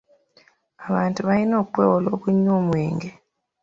Abantu 0.87 1.19
balina 1.27 1.55
okwewala 1.63 2.07
okunywa 2.15 2.51
omwenge. 2.59 3.09